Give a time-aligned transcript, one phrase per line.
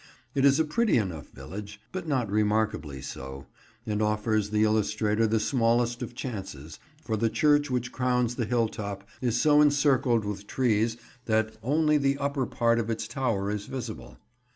[0.33, 3.45] It is a pretty enough village, but not remarkably so,
[3.85, 8.67] and offers the illustrator the smallest of chances, for the church which crowns the hill
[8.67, 13.67] top is so encircled with trees that only the upper part of its tower is
[13.67, 14.17] visible.